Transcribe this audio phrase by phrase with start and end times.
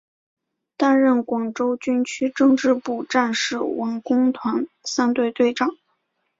[0.77, 5.69] 担任广州军区政治部战士文工团三队队长。